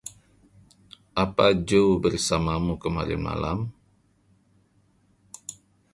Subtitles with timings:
[1.23, 3.59] Apa Joe bersamamu kemarin malam?